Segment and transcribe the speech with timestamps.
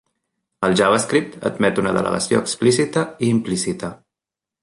[0.67, 3.93] El JavaScript admet una delegació explícita i implícita.